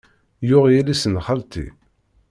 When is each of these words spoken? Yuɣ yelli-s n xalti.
Yuɣ 0.47 0.65
yelli-s 0.73 1.03
n 1.07 1.15
xalti. 1.25 1.65